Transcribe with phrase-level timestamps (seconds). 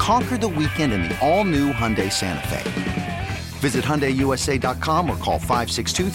[0.00, 3.28] Conquer the weekend in the all new Hyundai Santa Fe.
[3.58, 6.08] Visit HyundaiUSA.com or call 562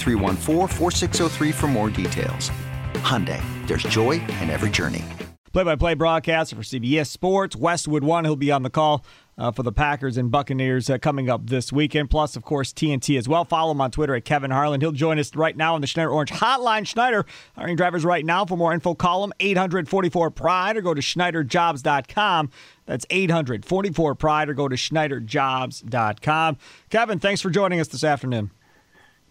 [1.54, 2.50] for more details.
[2.96, 5.06] Hyundai, there's joy in every journey.
[5.54, 8.26] Play-by-play broadcaster for CBS Sports, Westwood One.
[8.26, 9.06] He'll be on the call
[9.38, 12.10] uh, for the Packers and Buccaneers uh, coming up this weekend.
[12.10, 13.46] Plus, of course, TNT as well.
[13.46, 14.82] Follow him on Twitter at Kevin Harlan.
[14.82, 16.88] He'll join us right now on the Schneider Orange Hotline.
[16.88, 18.46] Schneider hiring drivers right now.
[18.46, 22.50] For more info, call him 844 Pride or go to SchneiderJobs.com.
[22.86, 26.58] That's 844 Pride or go to SchneiderJobs.com.
[26.90, 28.52] Kevin, thanks for joining us this afternoon.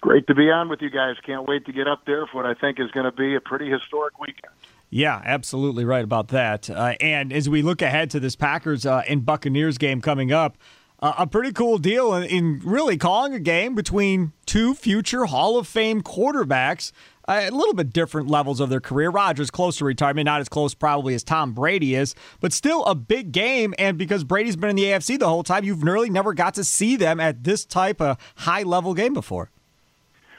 [0.00, 1.16] Great to be on with you guys.
[1.24, 3.40] Can't wait to get up there for what I think is going to be a
[3.40, 4.52] pretty historic weekend.
[4.94, 6.70] Yeah, absolutely right about that.
[6.70, 10.56] Uh, and as we look ahead to this Packers uh, and Buccaneers game coming up,
[11.00, 15.58] uh, a pretty cool deal in, in, really calling a game between two future Hall
[15.58, 16.92] of Fame quarterbacks.
[17.26, 19.10] Uh, a little bit different levels of their career.
[19.10, 22.94] Rodgers close to retirement, not as close probably as Tom Brady is, but still a
[22.94, 23.74] big game.
[23.80, 26.62] And because Brady's been in the AFC the whole time, you've really never got to
[26.62, 29.50] see them at this type of high level game before.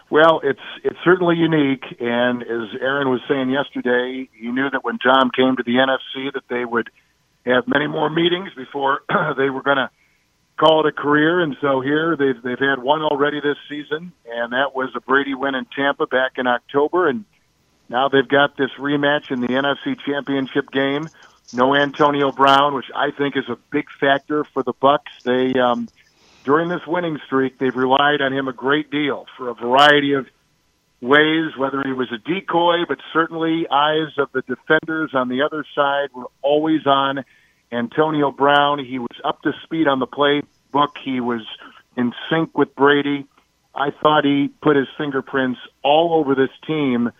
[0.09, 4.99] Well, it's it's certainly unique, and as Aaron was saying yesterday, you knew that when
[4.99, 6.89] Tom came to the NFC that they would
[7.45, 9.01] have many more meetings before
[9.37, 9.89] they were going to
[10.57, 11.41] call it a career.
[11.41, 15.33] And so here they've they've had one already this season, and that was a Brady
[15.33, 17.25] win in Tampa back in October, and
[17.89, 21.09] now they've got this rematch in the NFC Championship game.
[21.53, 25.21] No Antonio Brown, which I think is a big factor for the Bucs.
[25.23, 25.87] They um,
[26.45, 30.27] during this winning streak, they've relied on him a great deal for a variety of
[31.01, 35.65] ways, whether he was a decoy, but certainly eyes of the defenders on the other
[35.75, 37.25] side were always on
[37.71, 38.79] Antonio Brown.
[38.79, 40.91] He was up to speed on the playbook.
[41.03, 41.41] He was
[41.97, 43.25] in sync with Brady.
[43.73, 47.11] I thought he put his fingerprints all over this team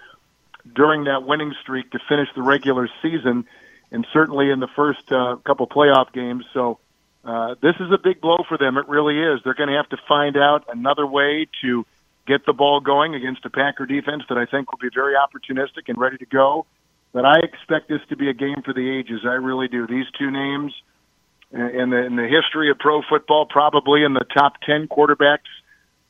[0.74, 3.46] during that winning streak to finish the regular season,
[3.92, 6.46] and certainly in the first uh, couple playoff games.
[6.54, 6.80] So
[7.26, 8.78] uh, this is a big blow for them.
[8.78, 9.42] It really is.
[9.44, 11.86] They're going to have to find out another way to
[12.28, 15.88] get the ball going against a Packer defense that I think will be very opportunistic
[15.88, 16.66] and ready to go.
[17.14, 19.22] But I expect this to be a game for the ages.
[19.24, 19.88] I really do.
[19.88, 20.74] These two names
[21.52, 25.50] in the, in the history of pro football, probably in the top 10 quarterbacks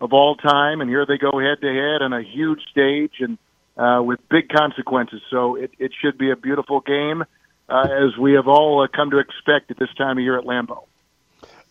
[0.02, 0.82] of all time.
[0.82, 3.38] And here they go head to head on a huge stage and
[3.78, 5.22] uh, with big consequences.
[5.30, 7.24] So it, it should be a beautiful game,
[7.70, 10.46] uh, as we have all uh, come to expect at this time of year at
[10.46, 10.86] Lambeau.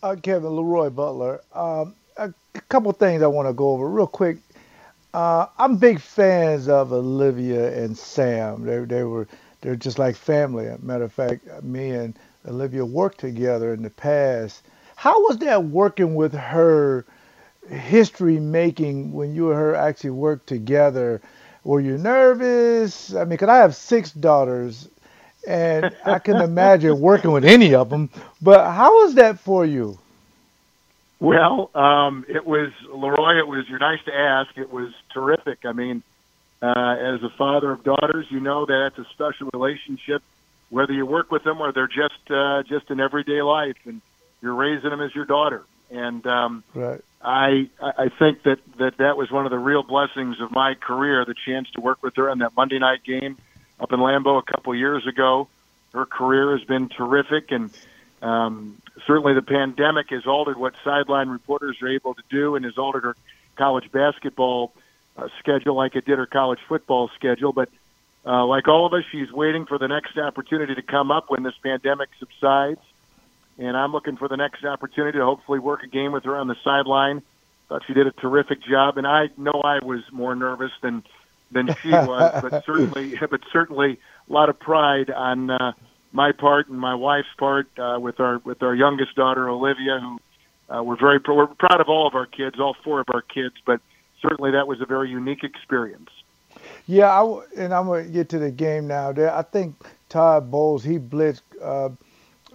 [0.04, 1.40] Uh, Kevin Leroy Butler.
[1.54, 2.30] Um, a
[2.68, 4.36] couple things I want to go over real quick.
[5.14, 8.66] Uh, I'm big fans of Olivia and Sam.
[8.66, 9.26] They they were
[9.62, 10.68] they're just like family.
[10.82, 14.62] Matter of fact, me and Olivia worked together in the past.
[14.96, 17.06] How was that working with her?
[17.70, 21.22] History making when you and her actually worked together.
[21.64, 23.14] Were you nervous?
[23.14, 24.86] I mean, because I have six daughters,
[25.46, 28.10] and I can imagine working with any of them.
[28.40, 29.98] But how was that for you?
[31.20, 33.38] Well, um, it was Leroy.
[33.38, 33.64] It was.
[33.68, 34.56] You're nice to ask.
[34.58, 35.64] It was terrific.
[35.64, 36.02] I mean,
[36.60, 40.22] uh, as a father of daughters, you know that it's a special relationship.
[40.70, 44.00] Whether you work with them or they're just uh, just in everyday life, and
[44.42, 45.62] you're raising them as your daughter.
[45.90, 47.00] And um, right.
[47.22, 51.24] I I think that that that was one of the real blessings of my career,
[51.24, 53.38] the chance to work with her on that Monday night game
[53.80, 55.48] up in Lambeau a couple years ago.
[55.92, 57.70] Her career has been terrific, and
[58.22, 62.78] um, certainly the pandemic has altered what sideline reporters are able to do, and has
[62.78, 63.16] altered her
[63.56, 64.72] college basketball
[65.16, 67.52] uh, schedule like it did her college football schedule.
[67.52, 67.68] But
[68.26, 71.42] uh, like all of us, she's waiting for the next opportunity to come up when
[71.42, 72.80] this pandemic subsides.
[73.58, 76.48] And I'm looking for the next opportunity to hopefully work a game with her on
[76.48, 77.22] the sideline.
[77.68, 81.04] Thought she did a terrific job, and I know I was more nervous than
[81.54, 83.98] than she was, but certainly, but certainly
[84.28, 85.72] a lot of pride on uh,
[86.12, 90.18] my part and my wife's part uh, with our with our youngest daughter Olivia, who
[90.74, 93.22] uh, we're very pr- we're proud of all of our kids, all four of our
[93.22, 93.80] kids, but
[94.20, 96.10] certainly that was a very unique experience.
[96.86, 99.12] Yeah, I, and I'm gonna get to the game now.
[99.12, 99.76] There, I think
[100.08, 101.86] Todd Bowles he blitzed uh,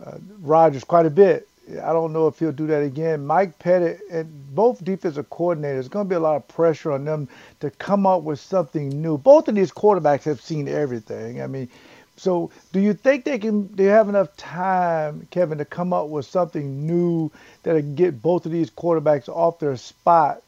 [0.03, 1.47] uh, Rodgers quite a bit.
[1.77, 3.25] I don't know if he'll do that again.
[3.25, 7.27] Mike Pettine and both defensive coordinators, going to be a lot of pressure on them
[7.59, 9.17] to come up with something new.
[9.17, 11.41] Both of these quarterbacks have seen everything.
[11.41, 11.69] I mean,
[12.15, 16.25] so do you think they can they have enough time, Kevin, to come up with
[16.25, 17.31] something new
[17.63, 20.41] that'll get both of these quarterbacks off their spot?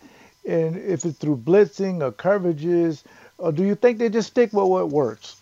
[0.47, 3.03] And if it's through blitzing or coverages,
[3.37, 5.37] or do you think they just stick with what works?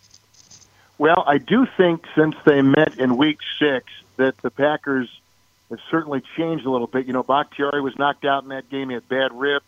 [0.98, 3.86] Well, I do think since they met in week six
[4.18, 5.10] that the Packers
[5.70, 7.06] have certainly changed a little bit.
[7.06, 8.90] You know, Bakhtiari was knocked out in that game.
[8.90, 9.66] He had bad ribs.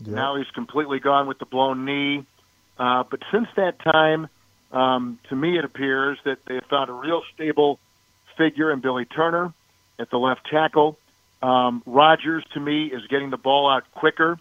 [0.00, 0.14] Yep.
[0.14, 2.24] Now he's completely gone with the blown knee.
[2.78, 4.28] Uh, but since that time,
[4.72, 7.78] um, to me, it appears that they have found a real stable
[8.36, 9.52] figure in Billy Turner
[9.98, 10.98] at the left tackle.
[11.42, 14.38] Um, Rodgers, to me, is getting the ball out quicker.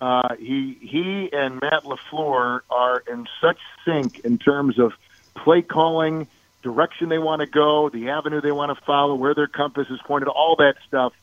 [0.00, 4.92] Uh, he he and Matt LaFleur are in such sync in terms of
[5.34, 6.28] play calling,
[6.68, 10.00] direction they want to go, the avenue they want to follow, where their compass is
[10.04, 11.14] pointed, all that stuff.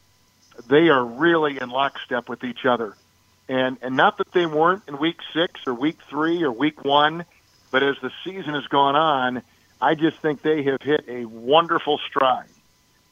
[0.68, 2.95] They are really in lockstep with each other.
[3.47, 7.25] And and not that they weren't in week six or week three or week one,
[7.71, 9.44] but as the season has gone on,
[9.80, 12.50] I just think they have hit a wonderful stride.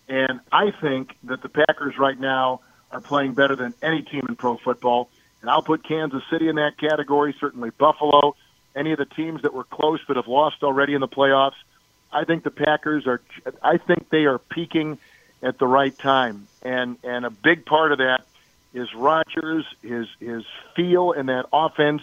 [0.09, 4.35] And I think that the Packers right now are playing better than any team in
[4.35, 5.09] pro football.
[5.41, 8.35] And I'll put Kansas City in that category, certainly Buffalo,
[8.75, 11.59] any of the teams that were close but have lost already in the playoffs.
[12.13, 13.21] I think the Packers are.
[13.61, 14.99] I think they are peaking
[15.41, 18.25] at the right time, and and a big part of that
[18.73, 20.43] is Rodgers, his his
[20.75, 22.01] feel in that offense,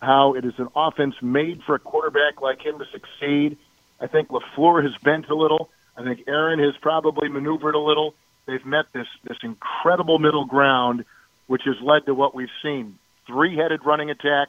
[0.00, 3.58] how it is an offense made for a quarterback like him to succeed.
[4.00, 5.70] I think Lafleur has bent a little.
[5.96, 8.14] I think Aaron has probably maneuvered a little.
[8.46, 11.04] They've met this this incredible middle ground,
[11.46, 14.48] which has led to what we've seen: three-headed running attack,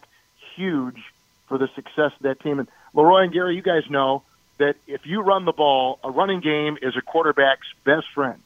[0.56, 0.98] huge
[1.48, 2.60] for the success of that team.
[2.60, 4.24] And Leroy and Gary, you guys know
[4.62, 8.42] that if you run the ball, a running game is a quarterback's best friend.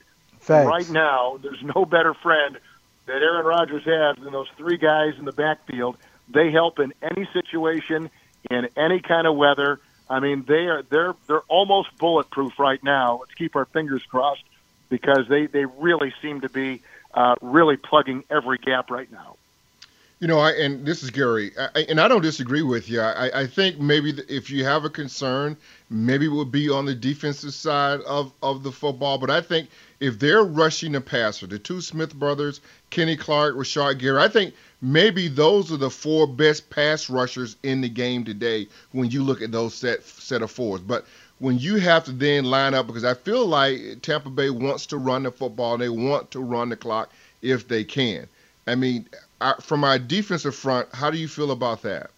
[0.66, 2.58] Right now, there's no better friend
[3.06, 5.98] that Aaron Rodgers has than those three guys in the backfield.
[6.30, 8.10] They help in any situation,
[8.50, 9.80] in any kind of weather.
[10.10, 13.18] I mean, they are they're they're almost bulletproof right now.
[13.20, 14.44] Let's keep our fingers crossed
[14.90, 16.82] because they they really seem to be
[17.14, 19.38] uh, really plugging every gap right now.
[20.22, 23.02] You know, I, and this is Gary, I, and I don't disagree with you.
[23.02, 25.58] I, I think maybe if you have a concern,
[25.90, 29.18] maybe it would be on the defensive side of, of the football.
[29.18, 29.70] But I think
[30.00, 34.54] if they're rushing the passer, the two Smith brothers, Kenny Clark, Rashan Gary, I think
[34.82, 39.42] maybe those are the four best pass rushers in the game today when you look
[39.42, 40.80] at those set set of fours.
[40.80, 41.06] But
[41.40, 44.98] when you have to then line up, because I feel like Tampa Bay wants to
[44.98, 47.12] run the football, they want to run the clock
[47.42, 48.30] if they can.
[48.68, 49.08] I mean,
[49.54, 52.12] from our defensive front, how do you feel about that?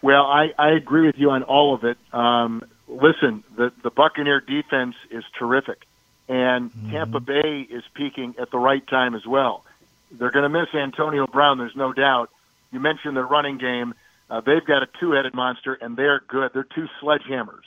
[0.00, 1.96] Well, I, I agree with you on all of it.
[2.12, 5.84] Um, listen, the the Buccaneer defense is terrific,
[6.28, 6.90] and mm-hmm.
[6.90, 9.64] Tampa Bay is peaking at the right time as well.
[10.10, 11.58] They're going to miss Antonio Brown.
[11.58, 12.30] There's no doubt.
[12.70, 13.94] You mentioned their running game.
[14.28, 16.50] Uh, they've got a two-headed monster, and they're good.
[16.52, 17.64] They're two sledgehammers.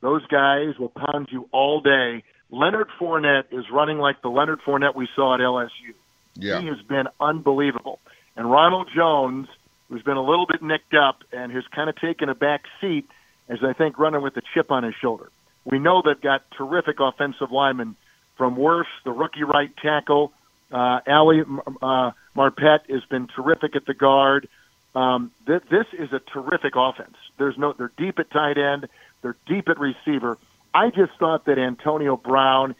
[0.00, 2.22] Those guys will pound you all day.
[2.50, 5.94] Leonard Fournette is running like the Leonard Fournette we saw at LSU.
[6.36, 6.60] Yeah.
[6.60, 7.98] He has been unbelievable.
[8.36, 9.48] And Ronald Jones,
[9.88, 13.08] who's been a little bit nicked up and has kind of taken a back seat,
[13.48, 15.30] as I think running with a chip on his shoulder.
[15.64, 17.96] We know they've got terrific offensive linemen
[18.36, 20.32] from Wirfs, the rookie right tackle.
[20.70, 21.42] Uh, Ali
[21.82, 24.48] uh, Marpet has been terrific at the guard.
[24.94, 27.16] Um, th- this is a terrific offense.
[27.38, 28.88] There's no, they're deep at tight end.
[29.22, 30.38] They're deep at receiver.
[30.74, 32.74] I just thought that Antonio Brown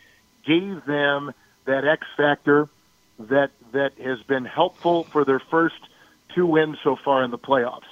[0.45, 1.33] gave them
[1.65, 2.69] that X factor
[3.19, 5.77] that that has been helpful for their first
[6.35, 7.89] two wins so far in the playoffs.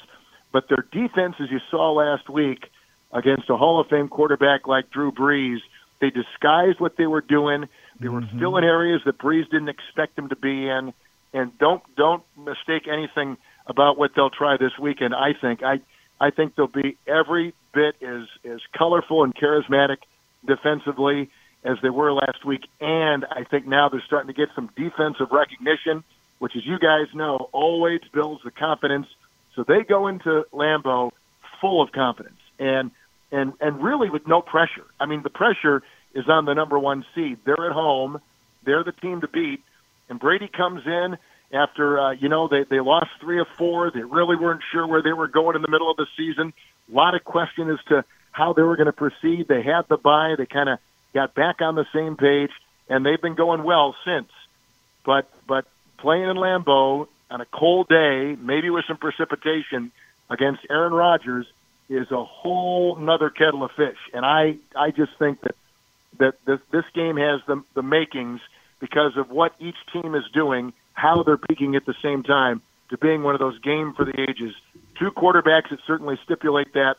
[0.52, 2.70] But their defense, as you saw last week
[3.12, 5.58] against a Hall of Fame quarterback like Drew Brees,
[6.00, 7.68] they disguised what they were doing.
[8.00, 8.38] They were mm-hmm.
[8.38, 10.92] filling areas that Brees didn't expect them to be in.
[11.32, 15.14] And don't don't mistake anything about what they'll try this weekend.
[15.14, 15.80] I think I
[16.20, 19.98] I think they'll be every bit as as colorful and charismatic
[20.46, 21.30] defensively
[21.64, 22.66] as they were last week.
[22.80, 26.04] And I think now they're starting to get some defensive recognition,
[26.38, 29.06] which, as you guys know, always builds the confidence.
[29.54, 31.12] So they go into Lambeau
[31.60, 32.90] full of confidence and
[33.32, 34.84] and and really with no pressure.
[35.00, 35.82] I mean, the pressure
[36.14, 37.38] is on the number one seed.
[37.44, 38.20] They're at home.
[38.64, 39.62] They're the team to beat.
[40.08, 41.16] And Brady comes in
[41.52, 43.90] after uh, you know they they lost three of four.
[43.90, 46.52] They really weren't sure where they were going in the middle of the season.
[46.90, 49.46] A lot of question as to how they were going to proceed.
[49.48, 50.34] They had the bye.
[50.36, 50.78] They kind of
[51.14, 52.50] got back on the same page,
[52.88, 54.30] and they've been going well since.
[55.04, 55.66] But but
[55.98, 59.92] playing in Lambeau on a cold day, maybe with some precipitation,
[60.28, 61.46] against Aaron Rodgers
[61.88, 63.98] is a whole nother kettle of fish.
[64.12, 65.56] And I, I just think that
[66.18, 68.40] that this, this game has the, the makings
[68.78, 72.98] because of what each team is doing, how they're peaking at the same time, to
[72.98, 74.54] being one of those game for the ages.
[74.96, 76.98] Two quarterbacks that certainly stipulate that,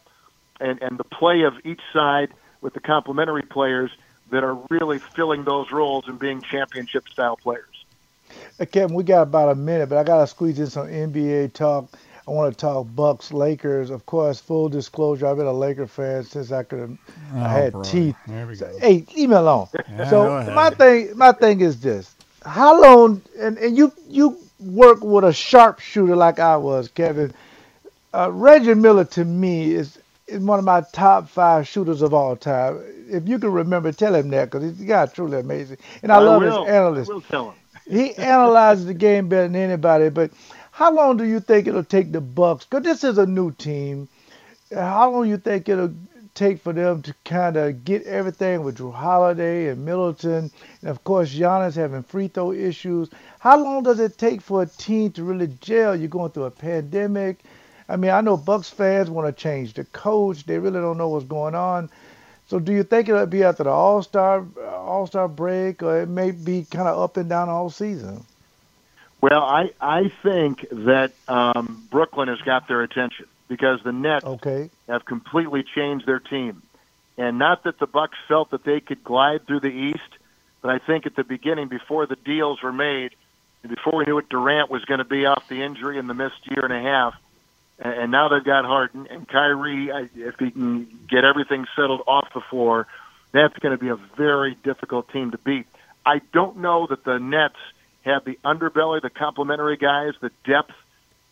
[0.60, 2.34] and, and the play of each side
[2.65, 3.91] with the complementary players
[4.31, 7.86] that are really filling those roles and being championship style players.
[8.57, 11.53] Hey, Kevin, we got about a minute, but I got to squeeze in some NBA
[11.53, 11.88] talk.
[12.27, 13.91] I want to talk Bucks, Lakers.
[13.91, 16.98] Of course, full disclosure, I've been a Laker fan since I could have
[17.36, 17.84] Oh, I had bro.
[17.84, 18.15] teeth.
[18.25, 18.79] There we So, go.
[18.79, 19.67] hey, leave me alone.
[19.88, 23.22] Yeah, so my thing, my thing is this: How long?
[23.38, 27.31] And, and you you work with a sharpshooter like I was, Kevin.
[28.12, 30.00] Uh, Reggie Miller to me is is
[30.32, 32.82] one of my top five shooters of all time.
[33.10, 36.41] If you can remember, tell him that because he's guy truly amazing, and I, love
[36.41, 36.65] will.
[36.65, 37.55] his analyst I will tell him.
[37.89, 40.10] he analyzes the game better than anybody.
[40.10, 40.32] But
[40.72, 42.65] how long do you think it'll take the Bucks?
[42.65, 44.08] Because this is a new team.
[44.74, 45.94] How long do you think it'll
[46.34, 50.51] take for them to kind of get everything with Jrue Holiday and Middleton,
[50.82, 53.10] and of course Giannis having free throw issues?
[53.39, 55.96] How long does it take for a team to really gel?
[55.96, 57.39] You're going through a pandemic.
[57.88, 60.46] I mean, I know Bucks fans want to change the coach.
[60.46, 61.89] They really don't know what's going on.
[62.48, 66.10] So, do you think it'll be after the All Star All Star break, or it
[66.10, 68.25] may be kind of up and down all season?
[69.22, 74.70] Well, I I think that um, Brooklyn has got their attention because the Nets Okay.
[74.88, 76.62] have completely changed their team,
[77.18, 80.20] and not that the Bucks felt that they could glide through the East,
[80.62, 83.15] but I think at the beginning, before the deals were made,
[83.63, 86.13] and before we knew what Durant was going to be off the injury in the
[86.13, 87.13] missed year and a half,
[87.79, 89.89] and, now they've got Harden and Kyrie.
[90.15, 92.88] If he can get everything settled off the floor,
[93.32, 95.67] that's going to be a very difficult team to beat.
[96.05, 97.58] I don't know that the Nets
[98.03, 100.74] have the underbelly, the complementary guys, the depth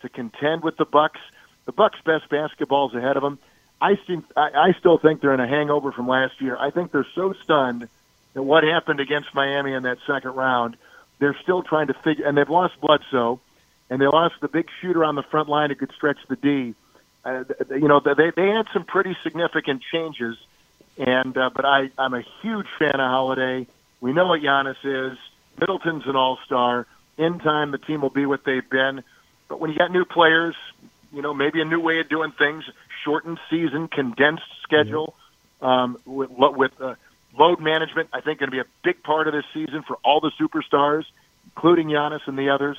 [0.02, 1.20] to contend with the Bucks.
[1.66, 3.40] The Bucks' best basketball is ahead of them.
[3.80, 6.58] I, seem, I, I still think they're in a hangover from last year.
[6.58, 7.88] I think they're so stunned
[8.34, 10.78] that what happened against Miami in that second round,
[11.20, 12.26] they're still trying to figure.
[12.26, 13.40] And they've lost Bledsoe,
[13.90, 16.76] and they lost the big shooter on the front line who could stretch the D.
[17.26, 20.38] Uh, you know, they they had some pretty significant changes,
[20.98, 23.68] and uh, but I I'm a huge fan of Holiday.
[24.02, 25.18] We know what Giannis is.
[25.60, 26.88] Middleton's an all star.
[27.18, 29.04] In time, the team will be what they've been.
[29.48, 30.56] But when you got new players,
[31.14, 32.64] you know, maybe a new way of doing things,
[33.04, 35.16] shortened season, condensed schedule,
[35.62, 36.96] um, with, with uh,
[37.38, 40.20] load management, I think going to be a big part of this season for all
[40.20, 41.06] the superstars,
[41.46, 42.78] including Giannis and the others.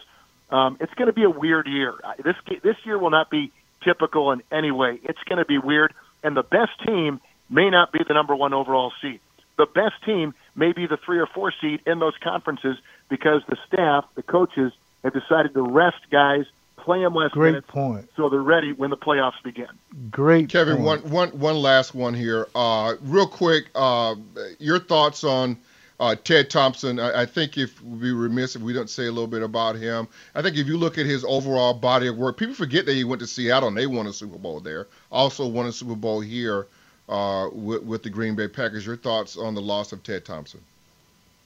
[0.50, 1.94] Um, it's going to be a weird year.
[2.22, 3.50] This this year will not be
[3.82, 5.00] typical in any way.
[5.04, 7.20] It's going to be weird, and the best team
[7.50, 9.20] may not be the number one overall seed.
[9.56, 12.76] The best team may be the three or four seed in those conferences
[13.08, 14.72] because the staff, the coaches,
[15.04, 16.44] have decided to rest guys,
[16.78, 18.08] play them less Great minutes, point.
[18.16, 19.68] so they're ready when the playoffs begin.
[20.10, 20.48] Great.
[20.48, 21.04] Kevin, point.
[21.04, 22.48] one, one, one last one here.
[22.54, 24.14] Uh, real quick, uh,
[24.58, 25.58] your thoughts on
[26.00, 26.98] uh, Ted Thompson?
[26.98, 29.76] I, I think if we'd be remiss if we don't say a little bit about
[29.76, 30.08] him.
[30.34, 33.04] I think if you look at his overall body of work, people forget that he
[33.04, 34.86] went to Seattle and they won a Super Bowl there.
[35.10, 36.66] Also won a Super Bowl here
[37.08, 38.86] uh, with, with the Green Bay Packers.
[38.86, 40.60] Your thoughts on the loss of Ted Thompson?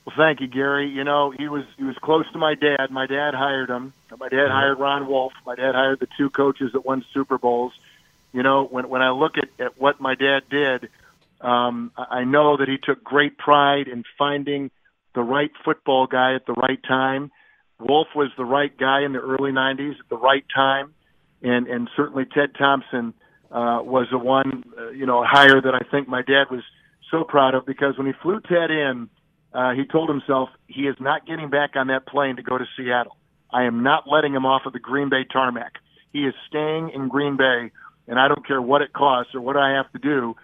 [0.05, 0.89] Well, thank you, Gary.
[0.89, 2.89] You know, he was he was close to my dad.
[2.89, 3.93] My dad hired him.
[4.19, 5.33] My dad hired Ron Wolf.
[5.45, 7.73] My dad hired the two coaches that won Super Bowls.
[8.33, 10.89] You know, when when I look at, at what my dad did,
[11.41, 14.71] um, I know that he took great pride in finding
[15.15, 17.31] the right football guy at the right time.
[17.79, 20.93] Wolf was the right guy in the early '90s at the right time,
[21.41, 23.13] and and certainly Ted Thompson
[23.51, 26.61] uh, was the one, uh, you know, hire that I think my dad was
[27.09, 29.09] so proud of because when he flew Ted in,
[29.53, 32.65] uh, he told himself he is not getting back on that plane to go to
[32.77, 33.17] Seattle.
[33.51, 35.73] I am not letting him off of the Green Bay tarmac.
[36.13, 37.71] He is staying in Green Bay,
[38.07, 40.35] and I don't care what it costs or what I have to do.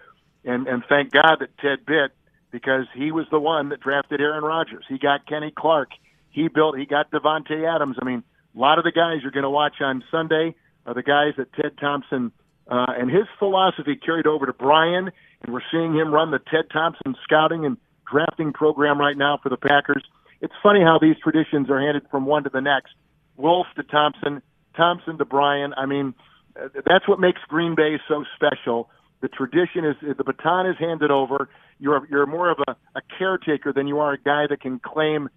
[0.46, 2.12] And and thank God that Ted bit
[2.50, 4.84] because he was the one that drafted Aaron Rodgers.
[4.88, 5.90] He got Kenny Clark.
[6.30, 6.78] He built.
[6.78, 7.96] He got Davante Adams.
[8.00, 8.22] I mean,
[8.54, 10.54] a lot of the guys you're going to watch on Sunday
[10.86, 12.32] are the guys that Ted Thompson
[12.68, 15.10] uh, and his philosophy carried over to Brian,
[15.42, 17.76] and we're seeing him run the Ted Thompson scouting and
[18.10, 20.02] drafting program right now for the Packers.
[20.40, 22.94] It's funny how these traditions are handed from one to the next.
[23.36, 24.42] Wolf to Thompson,
[24.76, 25.74] Thompson to Brian.
[25.76, 26.14] I mean,
[26.60, 28.90] uh, that's what makes Green Bay so special.
[29.20, 31.48] The tradition is the baton is handed over.
[31.78, 35.28] You're you're more of a, a caretaker than you are a guy that can claim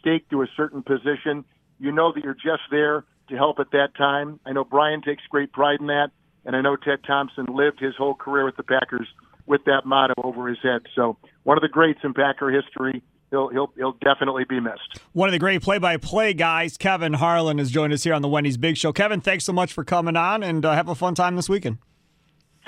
[0.00, 1.44] stake to a certain position.
[1.78, 4.40] You know that you're just there to help at that time.
[4.44, 6.10] I know Brian takes great pride in that,
[6.44, 9.06] and I know Ted Thompson lived his whole career with the Packers
[9.46, 10.82] with that motto over his head.
[10.94, 15.00] So one of the greats in Packer history, he'll he'll he'll definitely be missed.
[15.12, 18.56] One of the great play-by-play guys, Kevin Harlan, has joined us here on the Wendy's
[18.56, 18.92] Big Show.
[18.92, 21.78] Kevin, thanks so much for coming on, and uh, have a fun time this weekend.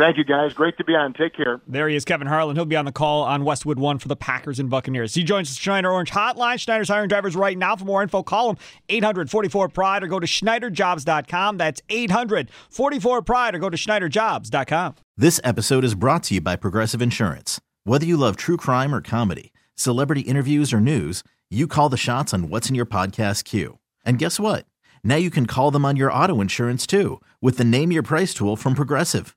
[0.01, 0.55] Thank you, guys.
[0.55, 1.13] Great to be on.
[1.13, 1.61] Take care.
[1.67, 2.57] There he is, Kevin Harlan.
[2.57, 5.15] He'll be on the call on Westwood One for the Packers and Buccaneers.
[5.15, 6.59] He joins the Schneider Orange Hotline.
[6.59, 7.77] Schneider's hiring drivers right now.
[7.77, 8.57] For more info, call him
[8.89, 11.59] 844 Pride or go to SchneiderJobs.com.
[11.59, 14.95] That's 844 Pride or go to SchneiderJobs.com.
[15.19, 17.61] This episode is brought to you by Progressive Insurance.
[17.85, 22.33] Whether you love true crime or comedy, celebrity interviews or news, you call the shots
[22.33, 23.77] on what's in your podcast queue.
[24.07, 24.65] And guess what?
[25.05, 28.33] Now you can call them on your auto insurance too with the Name Your Price
[28.33, 29.37] tool from Progressive.